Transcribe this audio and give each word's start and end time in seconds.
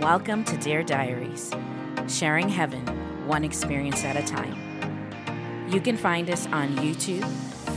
Welcome 0.00 0.44
to 0.44 0.58
Dear 0.58 0.82
Diaries, 0.82 1.50
sharing 2.06 2.50
heaven 2.50 2.84
one 3.26 3.44
experience 3.44 4.04
at 4.04 4.14
a 4.14 4.22
time. 4.22 4.54
You 5.70 5.80
can 5.80 5.96
find 5.96 6.28
us 6.28 6.46
on 6.48 6.76
YouTube, 6.76 7.24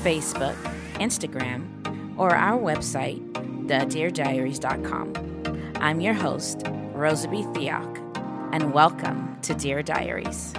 Facebook, 0.04 0.55
Instagram, 0.96 2.18
or 2.18 2.36
our 2.36 2.60
website, 2.60 3.21
thedeardiaries.com. 3.68 5.74
I'm 5.78 6.02
your 6.02 6.13
host, 6.13 6.58
Rosabeth 6.94 7.55
Theok, 7.55 8.54
and 8.54 8.73
welcome 8.73 9.38
to 9.43 9.54
Dear 9.54 9.81
Diaries. 9.81 10.54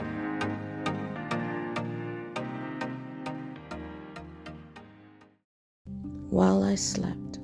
While 6.30 6.64
I 6.64 6.74
slept, 6.74 7.38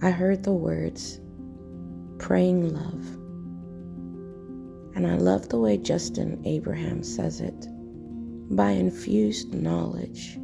I 0.00 0.10
heard 0.10 0.44
the 0.44 0.52
words, 0.52 1.18
praying 2.18 2.74
love. 2.74 3.06
And 4.96 5.06
I 5.06 5.16
love 5.16 5.48
the 5.48 5.58
way 5.58 5.76
Justin 5.76 6.40
Abraham 6.44 7.02
says 7.02 7.40
it 7.40 7.66
by 8.50 8.70
infused 8.70 9.52
knowledge. 9.52 10.38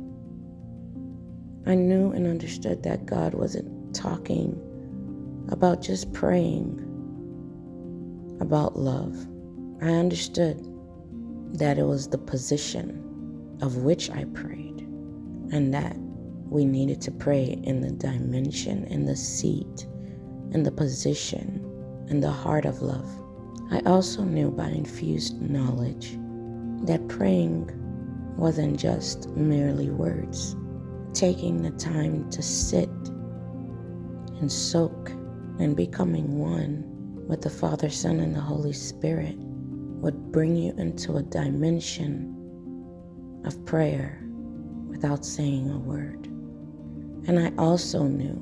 I 1.67 1.75
knew 1.75 2.11
and 2.11 2.27
understood 2.27 2.83
that 2.83 3.07
God 3.07 3.35
wasn't 3.35 3.95
talking 3.95 4.61
about 5.49 5.81
just 5.81 6.13
praying 6.13 6.81
about 8.41 8.77
love. 8.77 9.17
I 9.81 9.91
understood 9.91 10.59
that 11.55 11.79
it 11.79 11.85
was 11.85 12.09
the 12.09 12.19
position 12.19 13.59
of 13.63 13.79
which 13.79 14.11
I 14.11 14.25
prayed 14.25 14.81
and 15.53 15.73
that 15.73 15.97
we 16.49 16.65
needed 16.65 17.01
to 17.03 17.11
pray 17.11 17.61
in 17.63 17.81
the 17.81 17.91
dimension, 17.93 18.85
in 18.85 19.07
the 19.07 19.17
seat, 19.17 19.87
in 20.53 20.63
the 20.63 20.71
position, 20.71 21.65
and 22.09 22.23
the 22.23 22.31
heart 22.31 22.65
of 22.65 22.83
love. 22.83 23.09
I 23.71 23.81
also 23.87 24.23
knew 24.23 24.51
by 24.51 24.69
infused 24.69 25.41
knowledge 25.41 26.19
that 26.87 27.09
praying 27.09 27.71
wasn't 28.37 28.79
just 28.79 29.29
merely 29.31 29.89
words. 29.89 30.57
Taking 31.15 31.63
the 31.63 31.71
time 31.73 32.29
to 32.31 32.43
sit 32.43 32.91
and 34.41 34.51
soak 34.51 35.11
and 35.59 35.77
becoming 35.77 36.39
one 36.39 36.85
with 37.29 37.43
the 37.43 37.51
Father, 37.51 37.89
Son, 37.89 38.21
and 38.21 38.35
the 38.35 38.41
Holy 38.41 38.73
Spirit 38.73 39.37
would 39.39 40.33
bring 40.33 40.57
you 40.57 40.75
into 40.77 41.17
a 41.17 41.23
dimension 41.23 42.35
of 43.45 43.65
prayer 43.65 44.23
without 44.89 45.25
saying 45.25 45.71
a 45.71 45.79
word. 45.79 46.27
And 47.29 47.39
I 47.39 47.53
also 47.57 48.03
knew, 48.03 48.37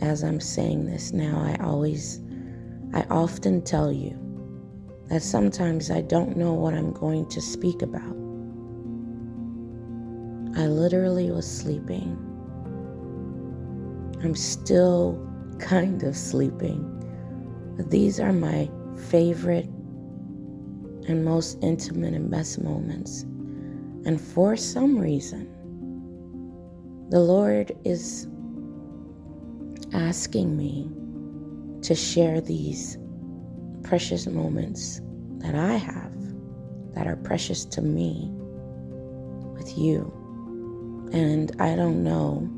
as 0.00 0.24
I'm 0.24 0.40
saying 0.40 0.86
this 0.86 1.12
now, 1.12 1.38
I 1.38 1.62
always, 1.62 2.20
I 2.94 3.02
often 3.10 3.62
tell 3.62 3.92
you 3.92 4.16
that 5.08 5.22
sometimes 5.22 5.90
I 5.90 6.00
don't 6.00 6.36
know 6.36 6.54
what 6.54 6.74
I'm 6.74 6.92
going 6.92 7.28
to 7.28 7.40
speak 7.40 7.82
about. 7.82 8.16
I 10.56 10.66
literally 10.66 11.30
was 11.30 11.46
sleeping. 11.50 12.16
I'm 14.22 14.34
still 14.34 15.26
kind 15.58 16.02
of 16.02 16.16
sleeping. 16.16 16.86
But 17.76 17.90
these 17.90 18.20
are 18.20 18.32
my 18.32 18.70
favorite 19.08 19.66
and 21.08 21.24
most 21.24 21.58
intimate 21.62 22.14
and 22.14 22.30
best 22.30 22.62
moments. 22.62 23.22
And 24.06 24.20
for 24.20 24.56
some 24.56 24.98
reason, 24.98 25.46
the 27.10 27.20
Lord 27.20 27.72
is 27.84 28.28
asking 29.92 30.56
me 30.56 30.88
to 31.82 31.94
share 31.94 32.40
these 32.40 32.98
precious 33.82 34.26
moments 34.26 35.00
that 35.38 35.54
I 35.54 35.74
have 35.74 36.14
that 36.94 37.06
are 37.06 37.16
precious 37.16 37.64
to 37.66 37.82
me 37.82 38.30
with 39.54 39.76
you. 39.76 40.12
And 41.12 41.50
I 41.60 41.74
don't 41.74 42.04
know 42.04 42.48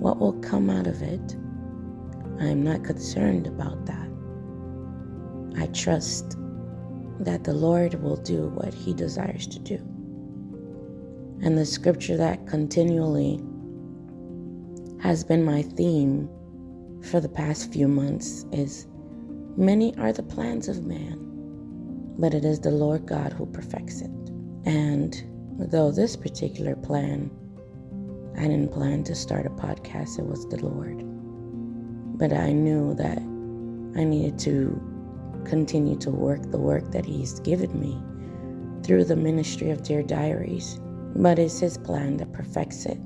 what 0.00 0.18
will 0.18 0.40
come 0.40 0.70
out 0.70 0.86
of 0.86 1.02
it. 1.02 1.36
I'm 2.40 2.64
not 2.64 2.84
concerned 2.84 3.46
about 3.46 3.86
that. 3.86 4.08
I 5.58 5.66
trust 5.66 6.36
that 7.20 7.44
the 7.44 7.52
Lord 7.52 7.94
will 8.02 8.16
do 8.16 8.48
what 8.48 8.72
He 8.72 8.94
desires 8.94 9.46
to 9.48 9.58
do. 9.58 9.76
And 11.42 11.56
the 11.56 11.66
scripture 11.66 12.16
that 12.16 12.46
continually 12.46 13.40
has 15.00 15.22
been 15.24 15.44
my 15.44 15.62
theme 15.62 16.28
for 17.02 17.20
the 17.20 17.28
past 17.28 17.72
few 17.72 17.88
months 17.88 18.44
is 18.52 18.86
many 19.56 19.96
are 19.96 20.12
the 20.12 20.22
plans 20.22 20.68
of 20.68 20.84
man, 20.84 21.18
but 22.18 22.34
it 22.34 22.44
is 22.44 22.60
the 22.60 22.70
Lord 22.70 23.06
God 23.06 23.32
who 23.32 23.46
perfects 23.46 24.00
it. 24.00 24.10
And 24.64 25.22
though 25.58 25.90
this 25.90 26.16
particular 26.16 26.76
plan, 26.76 27.30
I 28.36 28.42
didn't 28.42 28.72
plan 28.72 29.04
to 29.04 29.14
start 29.14 29.46
a 29.46 29.50
podcast, 29.50 30.18
it 30.18 30.26
was 30.26 30.46
the 30.48 30.64
Lord. 30.64 31.02
But 32.18 32.32
I 32.32 32.52
knew 32.52 32.94
that 32.94 33.18
I 33.18 34.04
needed 34.04 34.38
to 34.40 34.80
continue 35.44 35.96
to 35.98 36.10
work 36.10 36.50
the 36.50 36.58
work 36.58 36.92
that 36.92 37.06
He's 37.06 37.40
given 37.40 37.80
me 37.80 37.98
through 38.84 39.04
the 39.04 39.16
ministry 39.16 39.70
of 39.70 39.82
Dear 39.82 40.02
Diaries. 40.02 40.78
But 41.16 41.38
it's 41.38 41.60
His 41.60 41.78
plan 41.78 42.18
that 42.18 42.32
perfects 42.32 42.86
it. 42.86 42.98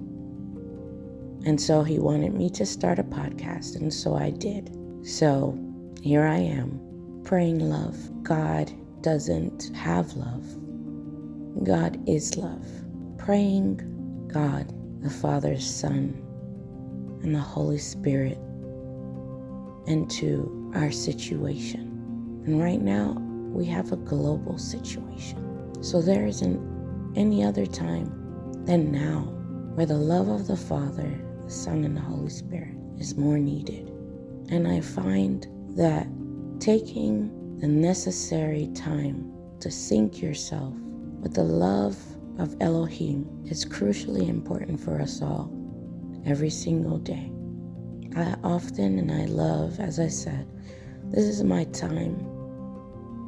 And 1.45 1.61
so 1.61 1.83
he 1.83 1.99
wanted 1.99 2.35
me 2.35 2.49
to 2.51 2.65
start 2.65 2.99
a 2.99 3.05
podcast, 3.05 3.77
and 3.77 3.93
so 3.93 4.15
I 4.15 4.31
did. 4.31 4.77
So 5.07 5.59
here 6.01 6.27
I 6.27 6.39
am, 6.39 6.81
praying 7.25 7.59
love. 7.59 7.97
God 8.23 8.73
doesn't 9.03 9.75
have 9.75 10.15
love, 10.15 10.45
God 11.65 12.03
is 12.09 12.37
love. 12.37 12.67
Praying 13.19 14.29
God, 14.33 14.73
the 15.03 15.11
Father, 15.11 15.59
Son, 15.59 16.21
and 17.23 17.35
the 17.35 17.41
Holy 17.41 17.79
Spirit 17.79 18.39
into 19.87 20.73
our 20.75 20.91
situation. 20.91 22.43
And 22.47 22.61
right 22.61 22.81
now, 22.81 23.13
we 23.53 23.65
have 23.67 23.93
a 23.93 23.97
global 23.97 24.59
situation. 24.59 25.83
So 25.83 26.03
there 26.03 26.27
isn't 26.27 27.13
any 27.17 27.45
other 27.45 27.67
time 27.67 28.11
than 28.65 28.91
now 28.91 29.21
where 29.75 29.87
the 29.87 29.97
love 29.97 30.29
of 30.29 30.47
the 30.47 30.57
Father, 30.57 31.24
the 31.45 31.51
Son, 31.51 31.85
and 31.85 31.97
the 31.97 32.01
Holy 32.01 32.31
Spirit 32.31 32.75
is 32.99 33.17
more 33.17 33.39
needed. 33.39 33.89
And 34.51 34.67
I 34.67 34.81
find 34.81 35.47
that 35.77 36.07
taking 36.61 37.59
the 37.59 37.69
necessary 37.69 38.69
time 38.75 39.33
to 39.61 39.71
sink 39.71 40.21
yourself 40.21 40.75
with 41.21 41.35
the 41.35 41.45
love 41.45 41.97
of 42.39 42.57
Elohim 42.61 43.27
is 43.47 43.65
crucially 43.65 44.29
important 44.29 44.81
for 44.81 45.01
us 45.01 45.23
all 45.23 45.51
every 46.27 46.51
single 46.51 46.99
day. 46.99 47.31
I 48.17 48.37
often 48.45 48.99
and 48.99 49.11
I 49.11 49.27
love, 49.27 49.81
as 49.81 49.99
I 49.99 50.09
said, 50.09 50.47
this 51.11 51.25
is 51.25 51.43
my 51.43 51.65
time 51.65 52.15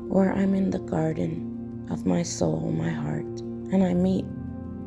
where 0.09 0.32
I'm 0.32 0.55
in 0.55 0.71
the 0.71 0.78
garden 0.78 1.87
of 1.91 2.06
my 2.06 2.22
soul, 2.22 2.72
my 2.72 2.91
heart, 2.91 3.25
and 3.25 3.84
I 3.84 3.94
meet 3.94 4.25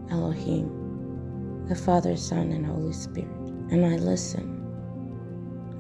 Elohim 0.10 0.79
the 1.70 1.76
Father, 1.76 2.18
Son, 2.18 2.52
and 2.52 2.66
Holy 2.66 2.92
Spirit. 2.92 3.30
And 3.70 3.86
I 3.86 3.98
listen, 3.98 4.44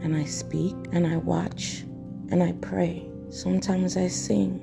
and 0.03 0.15
I 0.15 0.23
speak, 0.23 0.75
and 0.91 1.07
I 1.07 1.17
watch, 1.17 1.83
and 2.29 2.43
I 2.43 2.51
pray. 2.61 3.09
Sometimes 3.29 3.97
I 3.97 4.07
sing. 4.07 4.61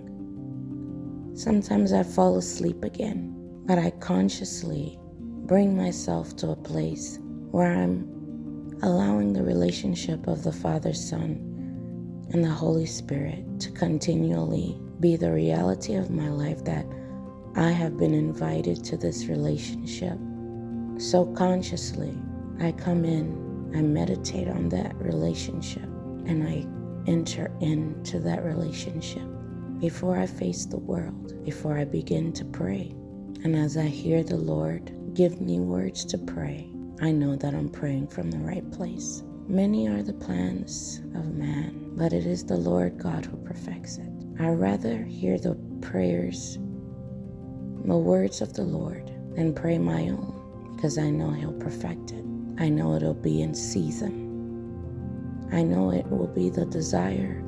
Sometimes 1.34 1.92
I 1.92 2.04
fall 2.04 2.38
asleep 2.38 2.84
again. 2.84 3.32
But 3.66 3.81
I 3.81 3.91
consciously 3.98 5.00
bring 5.47 5.76
myself 5.76 6.37
to 6.37 6.50
a 6.50 6.56
place 6.56 7.19
where 7.50 7.72
I'm 7.72 8.78
allowing 8.84 9.32
the 9.32 9.43
relationship 9.43 10.28
of 10.28 10.44
the 10.44 10.53
Father, 10.53 10.94
Son, 10.94 11.43
and 12.32 12.44
the 12.44 12.50
Holy 12.50 12.87
Spirit 12.87 13.58
to 13.61 13.73
continually 13.73 14.81
be 15.00 15.17
the 15.17 15.32
reality 15.32 15.96
of 15.96 16.08
my 16.08 16.28
life 16.28 16.62
that 16.64 16.87
I 17.56 17.70
have 17.70 17.99
been 17.99 18.14
invited 18.14 18.84
to 18.84 18.96
this 18.96 19.26
relationship 19.26 20.17
so 20.98 21.26
consciously, 21.34 22.16
I 22.58 22.72
come 22.72 23.04
in, 23.04 23.70
I 23.75 23.82
meditate 23.82 24.48
on 24.48 24.70
that 24.70 24.94
relationship, 24.96 25.82
and 25.82 26.43
I 26.43 26.66
enter 27.10 27.52
into 27.60 28.19
that 28.20 28.43
relationship 28.44 29.22
before 29.78 30.16
I 30.16 30.26
face 30.26 30.64
the 30.64 30.78
world, 30.78 31.44
before 31.44 31.76
I 31.78 31.84
begin 31.84 32.32
to 32.32 32.44
pray. 32.46 32.94
And 33.44 33.54
as 33.54 33.76
I 33.76 33.84
hear 33.84 34.22
the 34.22 34.38
Lord 34.38 34.93
give 35.12 35.40
me 35.40 35.60
words 35.60 36.04
to 36.06 36.19
pray, 36.19 36.70
I 37.02 37.10
know 37.10 37.37
that 37.37 37.54
I'm 37.54 37.69
praying 37.69 38.08
from 38.08 38.31
the 38.31 38.38
right 38.38 38.69
place. 38.72 39.22
Many 39.46 39.88
are 39.88 40.02
the 40.02 40.14
plans 40.14 41.02
of 41.14 41.34
man, 41.34 41.90
but 41.94 42.14
it 42.14 42.26
is 42.26 42.44
the 42.44 42.56
Lord 42.56 42.99
God 42.99 43.26
who 43.26 43.37
perfects 43.37 43.99
it. 43.99 44.08
I 44.40 44.49
rather 44.49 45.04
hear 45.04 45.38
the 45.38 45.54
prayers, 45.82 46.56
the 47.84 47.96
words 47.96 48.40
of 48.40 48.54
the 48.54 48.64
Lord, 48.64 49.12
than 49.34 49.54
pray 49.54 49.76
my 49.78 50.08
own 50.08 50.36
because 50.87 50.99
I 50.99 51.11
know 51.11 51.33
He'll 51.33 51.53
perfect 51.55 52.12
it. 52.12 52.25
I 52.59 52.69
know 52.69 52.94
it'll 52.94 53.12
be 53.12 53.43
in 53.43 53.56
season. 53.56 55.49
I 55.50 55.65
know 55.65 55.91
it 55.91 56.06
will 56.09 56.29
be 56.29 56.49
the 56.49 56.65
desire 56.65 57.43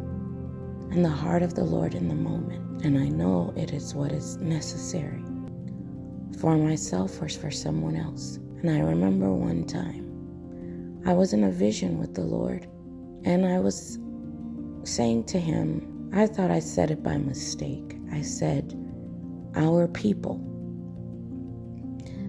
and 0.90 1.04
the 1.04 1.08
heart 1.08 1.44
of 1.44 1.54
the 1.54 1.62
Lord 1.62 1.94
in 1.94 2.08
the 2.08 2.16
moment. 2.16 2.84
And 2.84 2.98
I 2.98 3.06
know 3.06 3.54
it 3.56 3.72
is 3.72 3.94
what 3.94 4.10
is 4.10 4.38
necessary 4.38 5.22
for 6.40 6.56
myself 6.56 7.22
or 7.22 7.28
for 7.28 7.52
someone 7.52 7.94
else. 7.94 8.40
And 8.60 8.70
I 8.70 8.80
remember 8.80 9.32
one 9.32 9.64
time 9.64 11.00
I 11.06 11.12
was 11.12 11.32
in 11.32 11.44
a 11.44 11.52
vision 11.52 11.98
with 11.98 12.16
the 12.16 12.24
Lord, 12.24 12.66
and 13.22 13.46
I 13.46 13.60
was 13.60 14.00
saying 14.82 15.26
to 15.26 15.38
him, 15.38 16.10
I 16.12 16.26
thought 16.26 16.50
I 16.50 16.58
said 16.58 16.90
it 16.90 17.04
by 17.04 17.18
mistake. 17.18 18.00
I 18.10 18.20
said, 18.20 18.74
Our 19.54 19.86
people. 19.86 20.44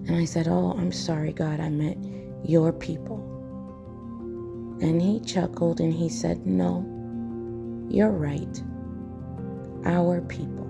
And 0.06 0.16
I 0.16 0.24
said, 0.24 0.48
Oh, 0.48 0.72
I'm 0.72 0.92
sorry, 0.92 1.32
God, 1.32 1.60
I 1.60 1.68
meant 1.68 2.48
your 2.48 2.72
people. 2.72 3.18
And 4.80 5.00
he 5.00 5.20
chuckled 5.20 5.80
and 5.80 5.92
he 5.92 6.08
said, 6.08 6.46
No, 6.46 6.86
you're 7.88 8.10
right. 8.10 8.62
Our 9.84 10.20
people. 10.22 10.66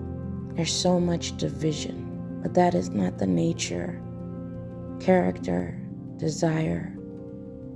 There's 0.55 0.73
so 0.73 0.99
much 0.99 1.37
division, 1.37 2.39
but 2.43 2.53
that 2.55 2.75
is 2.75 2.89
not 2.89 3.17
the 3.17 3.27
nature, 3.27 4.01
character, 4.99 5.79
desire, 6.17 6.93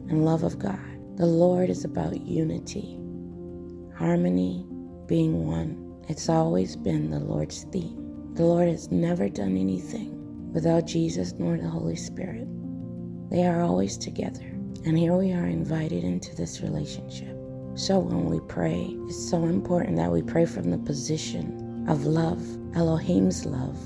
and 0.09 0.25
love 0.25 0.43
of 0.43 0.59
God. 0.59 0.79
The 1.17 1.25
Lord 1.25 1.69
is 1.69 1.85
about 1.85 2.21
unity, 2.21 2.99
harmony, 3.97 4.65
being 5.07 5.47
one. 5.47 6.03
It's 6.09 6.27
always 6.29 6.75
been 6.75 7.09
the 7.09 7.19
Lord's 7.19 7.63
theme. 7.71 8.33
The 8.33 8.43
Lord 8.43 8.67
has 8.67 8.91
never 8.91 9.29
done 9.29 9.57
anything 9.57 10.14
without 10.55 10.87
Jesus 10.87 11.33
nor 11.37 11.57
the 11.57 11.69
Holy 11.69 11.97
Spirit. 11.97 12.47
They 13.29 13.45
are 13.45 13.61
always 13.61 13.97
together. 13.97 14.45
And 14.85 14.97
here 14.97 15.13
we 15.13 15.33
are 15.33 15.47
invited 15.47 16.05
into 16.05 16.33
this 16.33 16.61
relationship. 16.61 17.35
So 17.75 17.99
when 17.99 18.25
we 18.25 18.39
pray, 18.47 18.95
it's 19.01 19.29
so 19.29 19.43
important 19.43 19.97
that 19.97 20.11
we 20.11 20.21
pray 20.21 20.45
from 20.45 20.71
the 20.71 20.77
position 20.77 21.85
of 21.89 22.05
love, 22.05 22.41
Elohim's 22.73 23.45
love, 23.45 23.77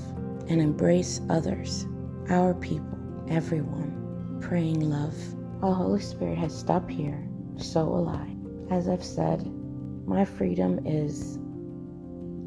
and 0.48 0.60
embrace 0.60 1.20
others, 1.28 1.86
our 2.28 2.54
people, 2.54 2.98
everyone, 3.28 4.38
praying 4.40 4.88
love. 4.88 5.16
Oh, 5.62 5.74
Holy 5.74 6.00
Spirit 6.00 6.38
has 6.38 6.56
stopped 6.56 6.90
here. 6.90 7.28
So 7.56 7.84
will 7.84 8.08
I. 8.08 8.36
As 8.72 8.88
I've 8.88 9.04
said, 9.04 9.44
my 10.06 10.24
freedom 10.24 10.78
is 10.86 11.36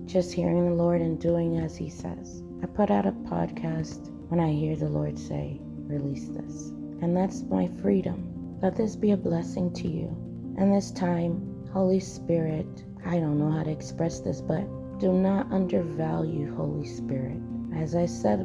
just 0.06 0.32
hearing 0.32 0.66
the 0.66 0.76
Lord 0.76 1.02
and 1.02 1.20
doing 1.20 1.58
as 1.58 1.76
He 1.76 1.90
says. 1.90 2.42
I 2.62 2.68
put 2.68 2.90
out 2.90 3.06
a 3.06 3.12
podcast 3.12 4.13
when 4.34 4.44
I 4.44 4.52
hear 4.52 4.76
the 4.76 4.90
Lord 4.90 5.20
say, 5.20 5.60
release 5.62 6.28
this. 6.30 6.70
And 7.04 7.16
that's 7.16 7.44
my 7.44 7.68
freedom. 7.84 8.58
Let 8.64 8.76
this 8.76 8.96
be 8.96 9.12
a 9.12 9.18
blessing 9.18 9.72
to 9.74 9.88
you. 9.88 10.08
And 10.58 10.74
this 10.74 10.90
time, 10.90 11.70
Holy 11.72 12.00
Spirit, 12.00 12.84
I 13.06 13.20
don't 13.20 13.38
know 13.38 13.52
how 13.52 13.62
to 13.62 13.70
express 13.70 14.22
this, 14.22 14.42
but 14.42 14.66
do 14.98 15.14
not 15.14 15.52
undervalue 15.52 16.52
Holy 16.56 16.84
Spirit. 16.84 17.38
As 17.76 17.94
I 17.94 18.08
said 18.08 18.40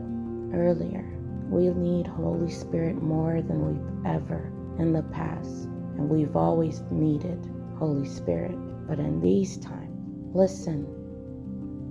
earlier, 0.53 1.07
we 1.49 1.69
need 1.71 2.07
Holy 2.07 2.51
Spirit 2.51 3.03
more 3.03 3.41
than 3.41 3.67
we've 3.67 4.15
ever 4.15 4.53
in 4.79 4.93
the 4.93 5.05
past. 5.05 5.65
And 5.97 6.11
we've 6.11 6.37
always 6.37 6.83
needed 6.91 7.51
Holy 7.79 8.07
Spirit. 8.07 8.59
But 8.87 8.99
in 8.99 9.23
these 9.23 9.57
times, 9.57 10.35
listen 10.35 10.85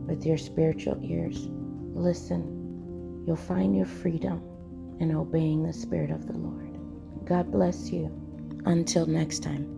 with 0.06 0.24
your 0.24 0.38
spiritual 0.38 1.00
ears. 1.02 1.50
Listen. 1.96 2.57
You'll 3.28 3.36
find 3.36 3.76
your 3.76 3.86
freedom 3.86 4.42
in 5.02 5.14
obeying 5.16 5.64
the 5.64 5.74
Spirit 5.74 6.12
of 6.12 6.28
the 6.28 6.34
Lord. 6.34 6.80
God 7.26 7.52
bless 7.52 7.92
you. 7.92 8.10
Until 8.66 9.06
next 9.06 9.44
time. 9.44 9.77